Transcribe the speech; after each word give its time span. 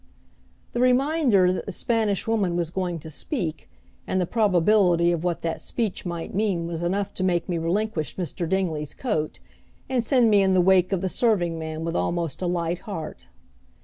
The 0.73 0.79
reminder 0.81 1.53
that 1.53 1.67
the 1.67 1.71
Spanish 1.71 2.25
Woman 2.27 2.55
was 2.55 2.71
going 2.71 2.97
to 2.97 3.09
speak, 3.11 3.69
and 4.07 4.19
the 4.19 4.25
probability 4.25 5.11
of 5.11 5.23
what 5.23 5.43
that 5.43 5.61
speech 5.61 6.07
might 6.07 6.33
mean 6.33 6.65
was 6.65 6.81
enough 6.81 7.13
to 7.13 7.23
make 7.23 7.47
me 7.47 7.59
relinquish 7.59 8.15
Mr. 8.15 8.49
Dingley's 8.49 8.95
coat, 8.95 9.39
and 9.87 10.03
send 10.03 10.31
me 10.31 10.41
in 10.41 10.53
the 10.53 10.59
wake 10.59 10.91
of 10.91 11.01
the 11.01 11.07
serving 11.07 11.59
man 11.59 11.85
with 11.85 11.95
almost 11.95 12.41
a 12.41 12.47
light 12.47 12.79
heart. 12.79 13.27